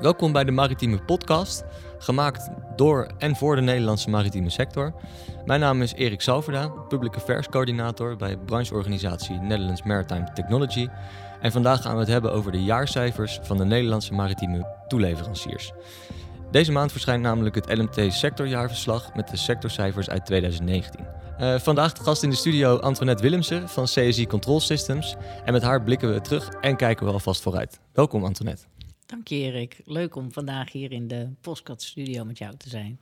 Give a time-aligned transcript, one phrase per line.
[0.00, 1.64] Welkom bij de Maritieme Podcast,
[1.98, 4.94] gemaakt door en voor de Nederlandse maritieme sector.
[5.44, 10.88] Mijn naam is Erik Sauverda, Public Affairs Coördinator bij brancheorganisatie Netherlands Maritime Technology.
[11.40, 15.72] En vandaag gaan we het hebben over de jaarcijfers van de Nederlandse maritieme toeleveranciers.
[16.50, 21.06] Deze maand verschijnt namelijk het LMT sectorjaarverslag met de sectorcijfers uit 2019.
[21.40, 25.16] Uh, vandaag de gast in de studio Antoinette Willemsen van CSI Control Systems.
[25.44, 27.80] En met haar blikken we terug en kijken we alvast vooruit.
[27.92, 28.77] Welkom Antoinette.
[29.08, 29.80] Dank je Erik.
[29.84, 33.00] Leuk om vandaag hier in de Postcat Studio met jou te zijn.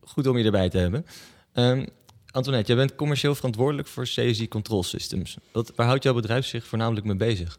[0.00, 1.06] Goed om je erbij te hebben.
[1.54, 1.86] Um,
[2.30, 5.36] Antoinette, jij bent commercieel verantwoordelijk voor CSI Control Systems.
[5.52, 7.58] Wat, waar houdt jouw bedrijf zich voornamelijk mee bezig?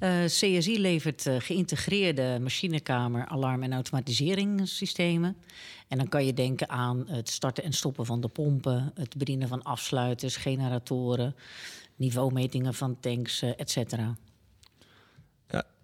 [0.00, 5.36] Uh, eh, CSI levert uh, geïntegreerde machinekamer, alarm- en automatiseringssystemen.
[5.88, 9.48] En dan kan je denken aan het starten en stoppen van de pompen, het bedienen
[9.48, 11.36] van afsluiters, generatoren,
[11.96, 14.16] niveaumetingen van tanks, uh, et cetera.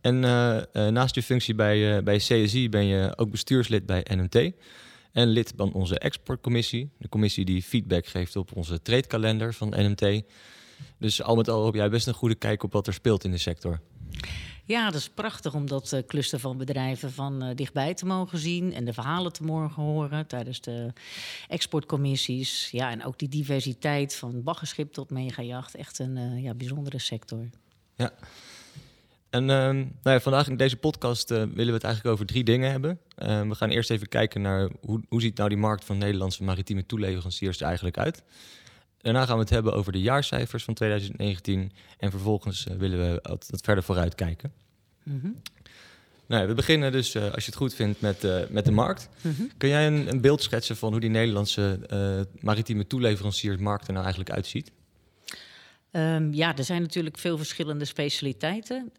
[0.01, 0.21] En
[0.93, 4.53] naast je functie bij, bij CSI ben je ook bestuurslid bij NMT.
[5.13, 6.91] En lid van onze exportcommissie.
[6.99, 10.23] De commissie die feedback geeft op onze tradekalender van NMT.
[10.99, 13.31] Dus al met al heb jij best een goede kijk op wat er speelt in
[13.31, 13.81] de sector.
[14.65, 18.39] Ja, dat is prachtig om dat uh, cluster van bedrijven van uh, dichtbij te mogen
[18.39, 20.93] zien en de verhalen te mogen horen tijdens de
[21.49, 22.69] exportcommissies.
[22.71, 27.49] Ja, en ook die diversiteit van baggerschip tot megajacht, echt een uh, ja, bijzondere sector.
[27.97, 28.13] Ja.
[29.31, 32.71] En ehm, nou ja, vandaag in deze podcast willen we het eigenlijk over drie dingen
[32.71, 32.99] hebben.
[33.15, 36.45] Ehm, we gaan eerst even kijken naar hoe, hoe ziet nou die markt van Nederlandse
[36.45, 38.23] maritieme toeleveranciers er eigenlijk uit.
[39.01, 41.73] Daarna gaan we het hebben over de jaarcijfers van 2019.
[41.99, 44.53] En vervolgens uh, willen we wat, verder vooruit kijken.
[45.03, 45.37] Mm
[46.27, 49.09] nou, we beginnen dus, uh, als je het goed vindt, met, uh, met de markt.
[49.21, 49.51] Mm -hmm.
[49.57, 51.79] Kun jij een, een, beeld schetsen van hoe die Nederlandse
[52.41, 54.71] maritieme toeleveranciersmarkt er nou eigenlijk uitziet?
[55.93, 58.93] Um, ja, er zijn natuurlijk veel verschillende specialiteiten,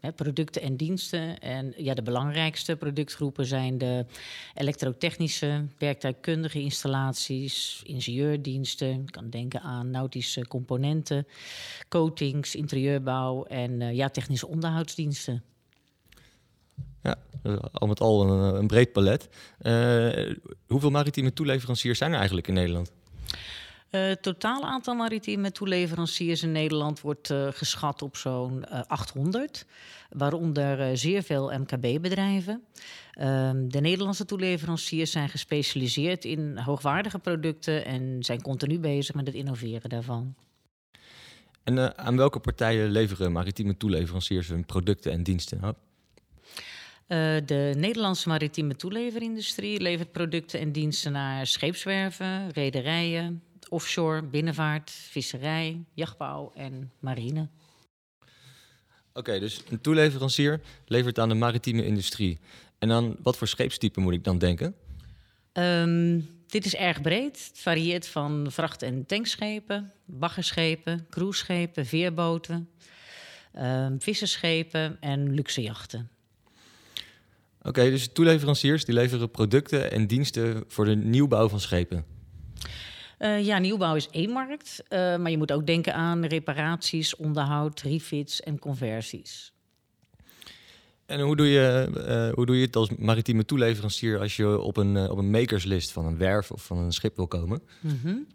[0.00, 1.38] hè, producten en diensten.
[1.38, 4.06] En ja, de belangrijkste productgroepen zijn de
[4.54, 8.88] elektrotechnische, werktuigkundige installaties, ingenieurdiensten.
[8.88, 11.26] Je kan denken aan nautische componenten,
[11.88, 15.42] coatings, interieurbouw en uh, ja, technische onderhoudsdiensten.
[17.02, 17.16] Ja,
[17.72, 19.28] al met al een, een breed palet.
[19.62, 20.34] Uh,
[20.66, 22.92] hoeveel maritieme toeleveranciers zijn er eigenlijk in Nederland?
[23.94, 28.84] Uh, het totaal aantal maritieme toeleveranciers in Nederland wordt uh, geschat op zo'n uh, eh,
[28.86, 29.66] 800,
[30.10, 32.62] waaronder zeer veel MKB-bedrijven.
[33.12, 39.34] Ehm, de Nederlandse toeleveranciers zijn gespecialiseerd in hoogwaardige producten en zijn continu bezig met het
[39.34, 40.34] innoveren daarvan.
[41.64, 45.64] En aan welke partijen leveren maritieme toeleveranciers hun producten en diensten?
[45.64, 45.72] Oh.
[47.46, 56.52] de Nederlandse maritieme toeleverindustrie levert producten en diensten naar scheepswerven, rederijen, offshore, binnenvaart, visserij, jachtbouw
[56.54, 57.48] en marine.
[59.12, 62.38] Oké, dus een toeleverancier levert aan de maritieme industrie.
[62.78, 64.74] En dan wat voor scheepstype moet ik dan denken?
[65.52, 67.46] Um, dit is erg breed.
[67.48, 72.68] Het varieert van vracht- en tankschepen, baggerschepen, cruiseschepen, veerboten,
[73.58, 76.08] um, visserschepen en luxe jachten.
[77.62, 82.13] Oké, dus toeleveranciers die leveren producten en diensten voor de nieuwbouw van schepen.
[83.24, 84.82] Uh, ja, nieuwbouw is één markt.
[84.82, 89.52] Uh, maar je moet ook denken aan reparaties, onderhoud, refits en conversies.
[91.06, 94.76] En hoe doe, je, uh, hoe doe je het als maritieme toeleverancier als je op
[94.76, 97.62] een, op een makerslist van een werf of van een schip wil komen?
[97.80, 98.26] Mm -hmm.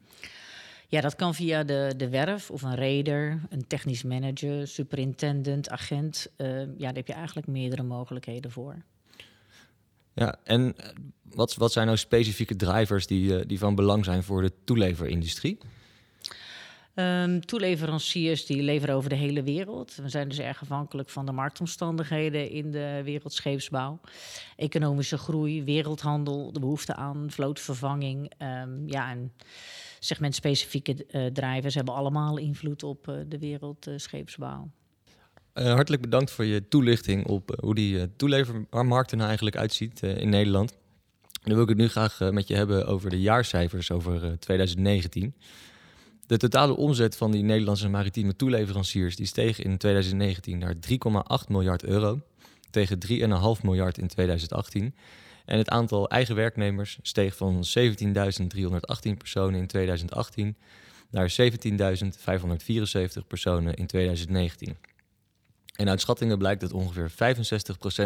[0.88, 6.32] Ja, dat kan via de, de werf of een reder, een technisch manager, superintendent, agent.
[6.38, 8.76] ja, daar heb je eigenlijk meerdere mogelijkheden voor.
[10.20, 10.90] Ja, en eh,
[11.24, 15.58] wat, wat zijn nou specifieke drivers die, eh, die van belang zijn voor de toeleverindustrie?
[16.96, 19.96] Um, toeleveranciers die leveren over de hele wereld.
[19.96, 24.00] We zijn dus erg afhankelijk van de marktomstandigheden in de wereldscheepsbouw.
[24.56, 28.32] Economische groei, wereldhandel, de behoefte aan vlootvervanging.
[28.42, 29.34] Um, ja, en
[30.00, 34.70] segmentspecifieke uh, drivers hebben allemaal invloed op de wereldscheepsbouw.
[35.54, 39.58] Uh, hartelijk bedankt voor je toelichting op uh, hoe die uh, toelevermarkt er nou eigenlijk
[39.58, 40.78] uitziet in Nederland.
[41.44, 45.34] Dan wil ik het nu graag met je hebben over de jaarcijfers over 2019.
[46.28, 51.84] De totale omzet van die Nederlandse maritieme toeleveranciers die steeg in 2019 naar 3,8 miljard
[51.84, 52.20] euro
[52.70, 54.96] tegen 3,5 miljard in 2018.
[55.46, 60.56] En het aantal eigen werknemers steeg van 17.318 personen in 2018
[61.10, 64.78] naar 17.574 personen in 2019.
[65.80, 67.14] En uit schattingen blijkt dat ongeveer 65%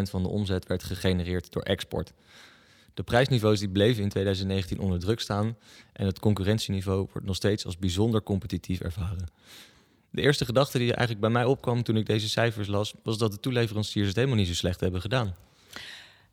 [0.09, 2.13] van de omzet werd gegenereerd door export.
[2.93, 5.57] De prijsniveaus die bleven in 2019 onder druk staan
[5.93, 9.27] en het concurrentieniveau wordt nog steeds als bijzonder competitief ervaren.
[10.09, 13.31] De eerste gedachte die eigenlijk bij mij opkwam toen ik deze cijfers las, was dat
[13.31, 15.35] de toeleveranciers het helemaal niet zo slecht hebben gedaan.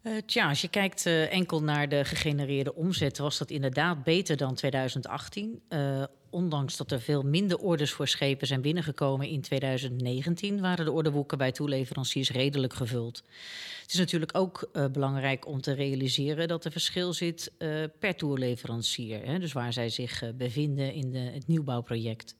[0.02, 4.36] Uh, tja, als je kijkt uh, enkel naar de gegenereerde omzet, was dat inderdaad beter
[4.36, 5.60] dan 2018.
[5.68, 10.92] Uh, ondanks dat er veel minder orders voor schepen zijn binnengekomen in 2019, waren de
[10.92, 13.22] orderboeken bij toeleveranciers redelijk gevuld.
[13.80, 17.52] Het is natuurlijk ook belangrijk om te realiseren dat er verschil zit
[17.98, 19.26] per toeleverancier.
[19.26, 22.34] Hè, dus waar zij zich bevinden in de, het nieuwbouwproject.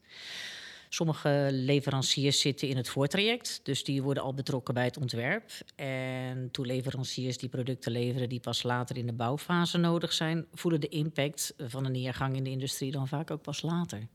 [0.92, 5.50] Sommige leveranciers zitten in het voortraject, dus die worden al betrokken bij het ontwerp.
[5.76, 10.88] En toeleveranciers die producten leveren die pas later in de bouwfase nodig zijn, voelen de
[10.88, 14.06] impact van een neergang in de industrie dan vaak ook pas later.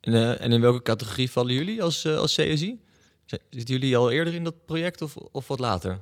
[0.00, 2.80] En, uh, en in welke categorie vallen jullie als, uh, als CSI?
[3.26, 6.00] Zitten jullie al eerder in dat project of, of wat later?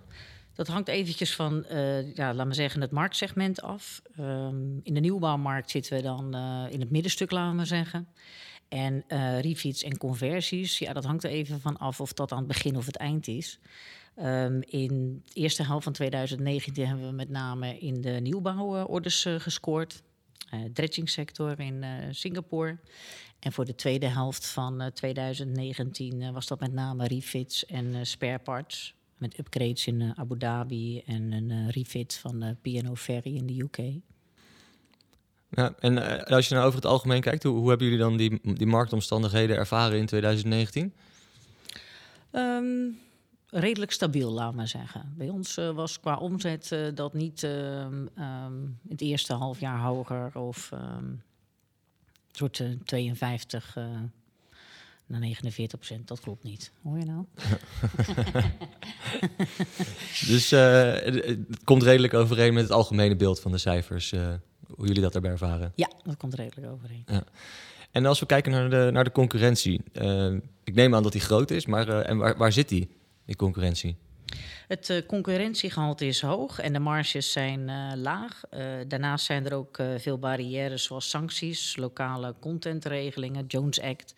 [0.55, 4.03] Dat hangt eventjes van, uh, ja, laat maar zeggen, het marktsegment af.
[4.21, 6.35] Um, in de nieuwbouwmarkt zitten we dan
[6.71, 8.09] in het middenstuk, laten we zeggen.
[8.69, 12.39] En uh, refeeds en conversies, ja, dat hangt er even van af of dat aan
[12.39, 13.59] het begin of het eind is.
[14.19, 19.35] Um, in de eerste helft van 2019 hebben we met name in de nieuwbouworders uh,
[19.41, 20.03] gescoord.
[20.55, 22.79] Uh, dredgingsector in Singapore.
[23.39, 28.95] En voor de tweede helft van 2019 was dat met name refits en spare parts.
[29.19, 34.03] Met upgrades in Abu Dhabi en een refit van P&O Ferry in de UK.
[35.51, 38.17] Ja, en uh, als je nou over het algemeen kijkt, hoe, hoe hebben jullie dan
[38.17, 40.95] die, die marktomstandigheden ervaren in 2019?
[42.33, 42.99] Um,
[43.51, 45.15] redelijk stabiel, laat maar zeggen.
[45.17, 48.11] Bij ons uh, was qua omzet uh, dat niet um,
[48.89, 51.23] het eerste half jaar hoger of een
[52.33, 53.77] soort 52
[55.07, 56.09] naar 49 procent.
[56.09, 56.73] Dat klopt niet.
[56.83, 57.25] Hoor je nou?
[60.29, 64.15] dus het komt redelijk overeen met het algemene beeld van de cijfers
[64.77, 65.73] hoe jullie dat daarbij ervaren.
[65.75, 67.03] Ja, dat komt redelijk overeen.
[67.07, 67.25] Ja.
[67.91, 70.33] En als we kijken naar de, naar de concurrentie, uh,
[70.65, 72.89] ik neem aan dat die groot is, maar uh, en waar, waar zit die,
[73.25, 73.97] die concurrentie?
[74.69, 77.71] Het uh, concurrentiegehalte is hoog en de marges zijn
[78.01, 78.41] laag.
[78.89, 84.15] daarnaast zijn er ook veel barrières zoals sancties, lokale contentregelingen, Jones Act.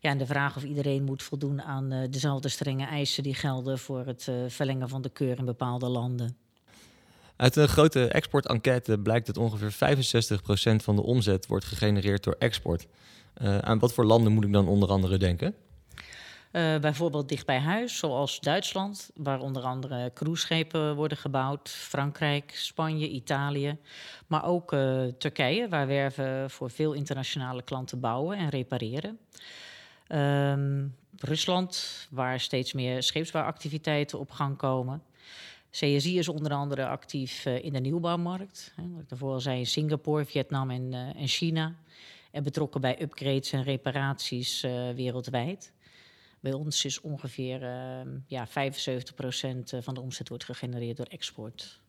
[0.00, 4.06] Ja, en de vraag of iedereen moet voldoen aan dezelfde strenge eisen die gelden voor
[4.06, 6.45] het verlengen van de keur in bepaalde landen.
[7.36, 12.86] Uit een grote export-enquête blijkt dat ongeveer 65% van de omzet wordt gegenereerd door export.
[13.42, 15.54] Uh, aan wat voor landen moet ik dan onder andere denken?
[16.52, 23.08] Uh, bijvoorbeeld dicht bij huis, zoals Duitsland, waar onder andere cruiseschepen worden gebouwd, Frankrijk, Spanje,
[23.08, 23.78] Italië,
[24.26, 29.18] maar ook uh, Turkije, waar werven voor veel internationale klanten bouwen en repareren.
[30.08, 35.02] Um, Rusland, waar steeds meer scheepsbouwactiviteiten op gang komen.
[35.76, 38.72] CSI is onder andere actief uh, in de nieuwbouwmarkt.
[38.76, 41.74] Hè, wat ik daarvoor al zei, in Singapore, Vietnam en, uh, en China.
[42.30, 45.72] En betrokken bij upgrades en reparaties uh, wereldwijd.
[46.40, 47.60] Bij ons is ongeveer
[48.26, 48.50] ja, 75%
[49.78, 51.80] van de omzet wordt gegenereerd door export.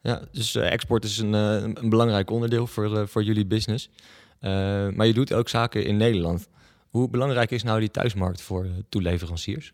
[0.00, 3.88] Ja, dus export is een, een belangrijk onderdeel voor, voor jullie business.
[4.40, 6.48] maar je doet ook zaken in Nederland.
[6.90, 9.72] Hoe belangrijk is nou die thuismarkt voor toeleveranciers?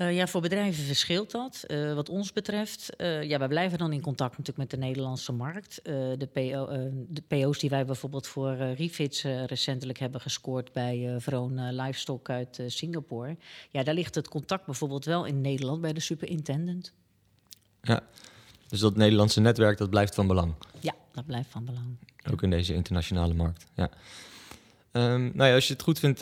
[0.00, 1.64] Uh, ja, voor bedrijven verschilt dat.
[1.66, 5.32] Uh, wat ons betreft, uh, ja, wij blijven dan in contact natuurlijk met de Nederlandse
[5.32, 5.80] markt.
[5.84, 6.68] de, PO,
[7.08, 13.36] de PO's die wij bijvoorbeeld voor refits recentelijk hebben gescoord bij Vroon Livestock uit Singapore.
[13.70, 16.92] Ja, daar ligt het contact bijvoorbeeld wel in Nederland bij de superintendent.
[17.82, 18.00] Ja,
[18.68, 20.54] dus dat Nederlandse netwerk dat blijft van belang.
[20.80, 21.96] Ja, dat blijft van belang.
[22.32, 23.66] Ook in deze internationale markt.
[23.74, 23.90] Ja.
[24.92, 26.20] Um, nou ja, als je het goed vindt,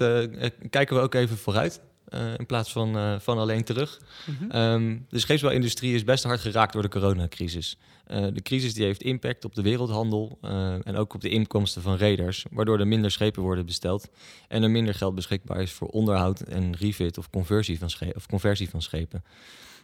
[0.71, 1.81] kijken we ook even vooruit.
[2.15, 4.01] Uh, in plaats van, uh, van alleen terug.
[4.27, 4.61] Mm -hmm.
[4.61, 7.77] um, de scheepsbouwindustrie is best hard geraakt door de coronacrisis.
[8.07, 10.39] Uh, de crisis die heeft impact op de wereldhandel
[10.85, 14.09] en ook op de inkomsten van reders, waardoor er minder schepen worden besteld
[14.49, 18.27] en er minder geld beschikbaar is voor onderhoud en refit of conversie van, schepen, of
[18.27, 19.25] conversie van schepen.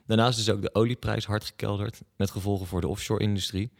[0.07, 3.71] Daarnaast is ook de olieprijs hard gekelderd, met gevolgen voor de offshore-industrie.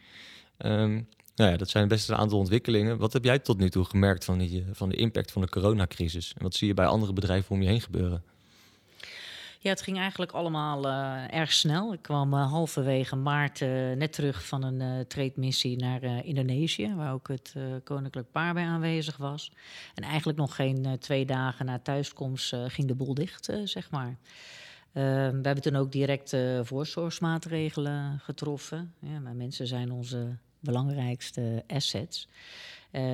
[0.57, 2.97] Um, nou ja, dat zijn best een aantal ontwikkelingen.
[2.97, 6.33] Wat heb jij tot nu toe gemerkt van, die, van de impact van de coronacrisis?
[6.37, 8.23] En wat zie je bij andere bedrijven om je heen gebeuren?
[9.65, 11.93] Ja, het ging eigenlijk allemaal uh, erg snel.
[11.93, 17.13] Ik kwam uh, halverwege maart uh, net terug van een uh, trade-missie naar Indonesië, waar
[17.13, 19.51] ook het koninklijk paar bij aanwezig was.
[19.95, 24.17] En eigenlijk nog geen twee dagen na thuiskomst ging de boel dicht, zeg maar.
[24.91, 24.99] we
[25.41, 28.93] hebben toen ook direct voorzorgsmaatregelen getroffen.
[28.99, 32.27] Ja, maar mensen zijn onze belangrijkste assets.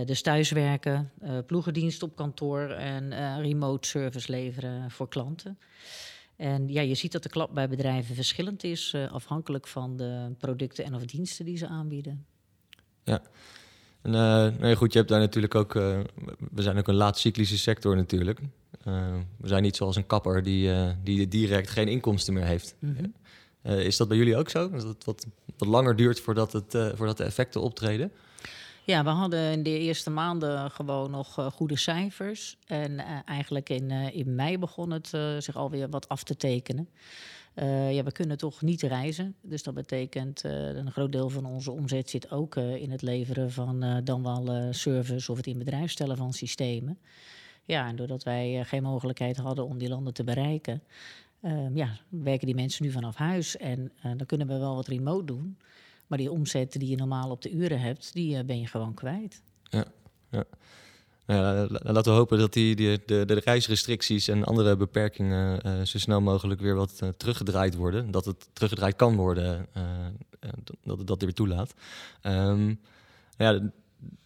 [0.05, 1.12] dus thuiswerken,
[1.46, 5.58] ploegendienst op kantoor en remote service leveren voor klanten.
[6.42, 10.32] En ja, je ziet dat de klap bij bedrijven verschillend is, uh, afhankelijk van de
[10.38, 12.26] producten en of diensten die ze aanbieden.
[13.04, 13.22] Ja,
[14.02, 15.74] En, nou ja, goed, je hebt daar natuurlijk ook...
[15.74, 18.40] we zijn ook een laatcyclische sector natuurlijk.
[19.38, 20.72] we zijn niet zoals een kapper die,
[21.04, 22.76] die direct geen inkomsten meer heeft.
[22.80, 23.06] Mhm.
[23.62, 24.70] is dat bij jullie ook zo?
[24.70, 25.26] Dat het wat,
[25.58, 28.12] wat langer duurt voordat, het, voordat de effecten optreden?
[28.84, 32.58] Ja, we hadden in de eerste maanden gewoon nog uh, goede cijfers.
[32.66, 35.08] En uh, eigenlijk in, uh, in mei begon het
[35.40, 36.90] zich alweer wat af te tekenen.
[37.90, 39.36] ja, we kunnen toch niet reizen.
[39.42, 44.02] Dus dat betekent een groot deel van onze omzet zit ook in het leveren van
[44.04, 47.00] dan wel service of het in bedrijf stellen van systemen.
[47.66, 50.84] Ja, en doordat wij geen mogelijkheid hadden om die landen te bereiken,
[51.74, 53.58] ja, werken die mensen nu vanaf huis.
[53.58, 55.58] En dan kunnen we wel wat remote doen.
[56.12, 58.94] Maar die omzet die je normaal op de uren hebt, die uh, ben je gewoon
[58.94, 59.41] kwijt.
[59.70, 59.86] Ja,
[60.30, 60.44] ja.
[61.25, 66.22] Nou laten we hopen dat die, de, de, reisrestricties en andere beperkingen uh, zo snel
[66.22, 68.12] mogelijk weer wat uh, teruggedraaid worden.
[68.12, 69.68] Dat het teruggedraaid kan worden,
[70.84, 71.74] dat het dat weer toelaat.
[72.24, 72.80] Um,
[73.38, 73.72] ja,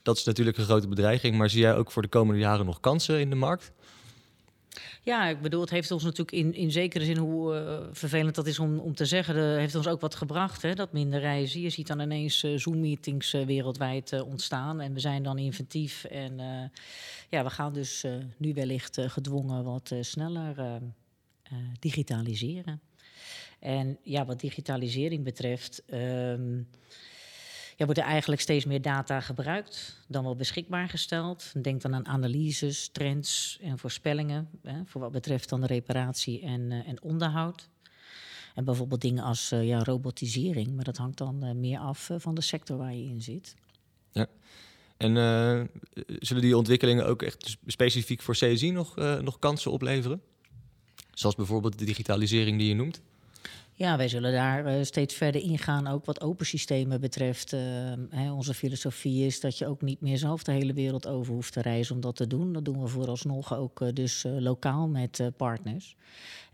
[0.01, 1.37] dat is natuurlijk een grote bedreiging.
[1.37, 3.71] Maar zie jij ook voor de komende jaren nog kansen in de markt?
[5.03, 8.47] Ja, ik bedoel, het heeft ons natuurlijk in, in zekere zin, hoe uh, vervelend dat
[8.47, 11.61] is om, om te zeggen, de, heeft ons ook wat gebracht, hè, dat minder reizen.
[11.61, 16.03] Je ziet dan ineens uh, Zoom-meetings wereldwijd ontstaan en we zijn dan inventief.
[16.03, 16.37] En
[17.29, 18.05] ja, we gaan dus
[18.37, 20.81] nu wellicht gedwongen wat sneller
[21.79, 22.81] digitaliseren.
[23.59, 25.83] En ja, wat digitalisering betreft.
[25.93, 26.67] Um,
[27.77, 31.63] wordt er eigenlijk steeds meer data gebruikt, dan wel beschikbaar gesteld.
[31.63, 36.61] Denk dan aan analyses, trends en voorspellingen hè, voor wat betreft dan de reparatie en,
[36.61, 37.69] uh, en onderhoud.
[38.55, 42.35] En bijvoorbeeld dingen als uh, ja, robotisering, maar dat hangt dan uh, meer af van
[42.35, 43.55] de sector waar je in zit.
[44.11, 44.27] Ja.
[44.97, 45.13] En
[46.19, 50.21] zullen die ontwikkelingen ook echt specifiek voor CSI nog, nog kansen opleveren?
[51.13, 53.01] Zoals bijvoorbeeld de digitalisering die je noemt?
[53.77, 57.53] Ja, wij zullen daar uh, steeds verder ingaan, ook wat open systemen betreft.
[57.53, 57.59] Uh,
[58.09, 61.53] hè, onze filosofie is dat je ook niet meer zelf de hele wereld over hoeft
[61.53, 62.53] te reizen om dat te doen.
[62.53, 65.95] Dat doen we vooralsnog ook uh, dus lokaal met partners.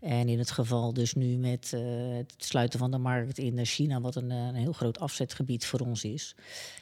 [0.00, 1.70] En in het geval dus nu met
[2.16, 6.04] het sluiten van de markt in China, wat een, een, heel groot afzetgebied voor ons
[6.04, 6.34] is,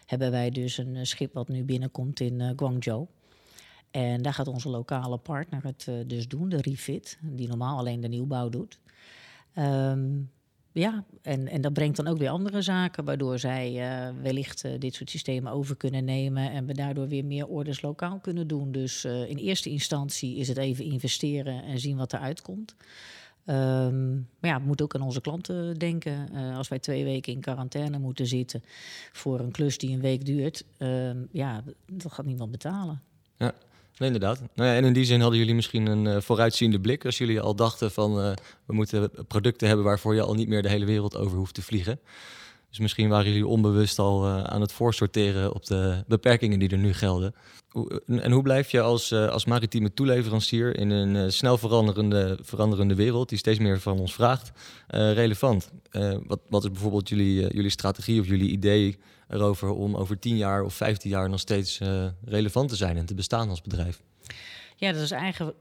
[0.07, 3.07] hebben wij dus een schip wat nu binnenkomt in Guangzhou.
[3.91, 8.09] En daar gaat onze lokale partner het dus doen, de Refit, die normaal alleen de
[8.09, 8.79] nieuwbouw doet.
[9.61, 10.31] Um,
[10.73, 14.73] ja, en, en dat brengt dan ook weer andere zaken, waardoor zij uh, wellicht uh,
[14.79, 18.73] dit soort systemen over kunnen nemen en we daardoor weer meer orders lokaal kunnen doen.
[18.73, 22.75] Dus uh, in eerste instantie is het even investeren en zien wat eruit komt.
[23.47, 26.31] Um, maar ja, we moeten ook aan onze klanten denken.
[26.55, 28.63] als wij twee weken in quarantaine moeten zitten
[29.13, 33.03] voor een klus die een week duurt, um, ja, dat gaat niemand betalen.
[33.37, 33.55] Ja,
[33.99, 34.41] Inderdaad.
[34.55, 37.41] Nou ja, en in die zin hadden jullie misschien een uh, vooruitziende blik als jullie
[37.41, 38.33] al dachten van uh,
[38.67, 41.63] we moeten producten hebben waarvoor je al niet meer de hele wereld over hoeft te
[41.63, 42.01] vliegen.
[42.71, 46.79] Dus misschien waren jullie onbewust al uh, aan het voorsorteren op de beperkingen die er
[46.79, 47.35] nu gelden.
[48.07, 53.39] En hoe blijf je als, als maritieme toeleverancier in een snel veranderende, veranderende wereld die
[53.39, 54.53] steeds meer van ons vraagt,
[54.89, 55.71] relevant?
[56.27, 58.99] wat, wat is bijvoorbeeld jullie, jullie strategie of jullie idee
[59.29, 61.81] erover om over 10 jaar of 15 jaar nog steeds
[62.25, 64.03] relevant te zijn en te bestaan als bedrijf?
[64.77, 65.57] Ja, dat is eigenlijk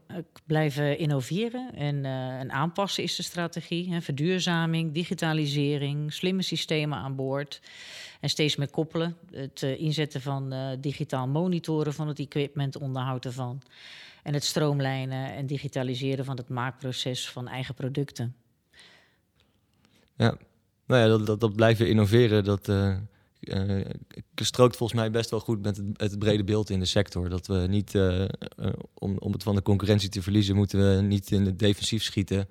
[0.46, 3.92] blijven innoveren en, uh, en aanpassen is de strategie.
[3.92, 4.00] Hè.
[4.00, 7.60] Verduurzaming, digitalisering, slimme systemen aan boord
[8.20, 9.16] en steeds meer koppelen.
[9.32, 13.62] Het uh, inzetten van digitaal monitoren van het equipment, onderhoud ervan.
[14.22, 18.34] En het stroomlijnen en digitaliseren van het maakproces van eigen producten.
[20.16, 20.36] Ja,
[20.86, 22.68] nou ja, dat, dat, dat blijven innoveren, dat,
[23.40, 23.84] uh,
[24.34, 27.28] strookt volgens mij best wel goed met het, het, brede beeld in de sector.
[27.28, 28.24] Dat we niet, uh,
[28.94, 32.48] om, om het van de concurrentie te verliezen, moeten we niet in het defensief schieten.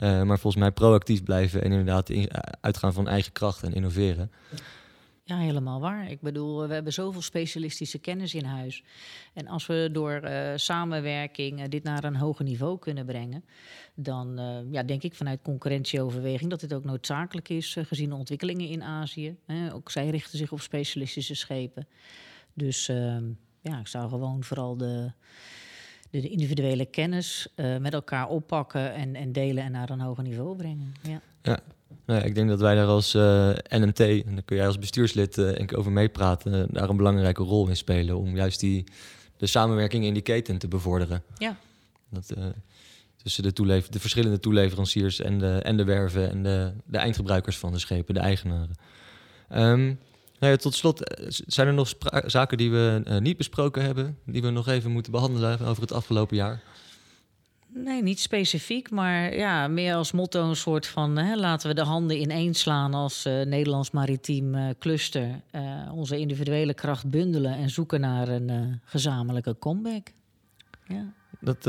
[0.00, 2.10] maar volgens mij proactief blijven en inderdaad
[2.60, 4.30] uitgaan van eigen kracht en innoveren.
[5.28, 6.10] Ja, helemaal waar.
[6.10, 8.82] Ik bedoel, we hebben zoveel specialistische kennis in huis.
[9.34, 13.44] En als we door uh, samenwerking dit naar een hoger niveau kunnen brengen,
[13.94, 18.68] dan uh, ja, denk ik vanuit concurrentieoverweging dat dit ook noodzakelijk is gezien de ontwikkelingen
[18.68, 19.36] in Azië.
[19.72, 21.88] Ook zij richten zich op specialistische schepen.
[22.54, 23.24] Dus ehm,
[23.60, 25.12] ja, ik zou gewoon vooral de,
[26.10, 30.56] de, de individuele kennis met elkaar oppakken en, en delen en naar een hoger niveau
[30.56, 30.94] brengen.
[31.02, 31.20] Ja.
[31.48, 31.58] Ja.
[32.08, 34.78] Nou, ik denk dat wij daar als uh, eh, NMT, en daar kun jij als
[34.78, 38.84] bestuurslid uh, over meepraten, daar een belangrijke rol in spelen om juist die,
[39.36, 41.22] de samenwerking in die keten te bevorderen.
[41.38, 41.56] Ja.
[42.10, 42.44] Dat, uh,
[43.22, 47.58] tussen de, toelever de verschillende toeleveranciers en de, en de werven en de, de eindgebruikers
[47.58, 48.74] van de schepen, de eigenaren.
[49.52, 49.98] Um,
[50.38, 51.92] nou ja, tot slot, zijn er nog
[52.26, 56.36] zaken die we niet besproken hebben, die we nog even moeten behandelen over het afgelopen
[56.36, 56.62] jaar?
[57.84, 61.18] Nee, niet specifiek, maar ja, meer als motto een soort van...
[61.18, 65.40] Hè, laten we de handen ineenslaan als uh, Nederlands maritiem uh, cluster.
[65.52, 70.06] Uh, onze individuele kracht bundelen en zoeken naar een gezamenlijke comeback.
[70.86, 71.04] Ja.
[71.40, 71.64] Dat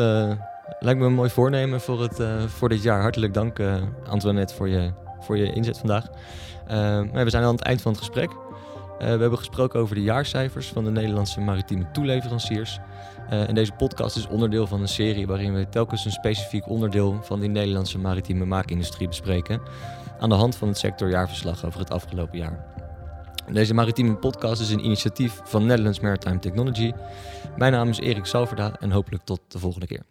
[0.79, 3.01] lijkt me een mooi voornemen voor, het, voor dit jaar.
[3.01, 3.59] Hartelijk dank,
[4.05, 6.07] Antoinette, voor je, voor je inzet vandaag.
[7.11, 8.31] we zijn aan het eind van het gesprek.
[8.99, 12.79] We hebben gesproken over de jaarcijfers van de Nederlandse maritieme toeleveranciers...
[13.29, 17.19] Uh, en deze podcast is onderdeel van een serie waarin we telkens een specifiek onderdeel
[17.21, 19.61] van de Nederlandse maritieme maakindustrie bespreken.
[20.19, 22.65] Aan de hand van het sectorjaarverslag over het afgelopen jaar.
[23.51, 26.91] Deze maritieme podcast is een initiatief van Netherlands Maritime Technology.
[27.57, 30.09] Mijn naam is Erik Salverda en hopelijk tot de volgende keer.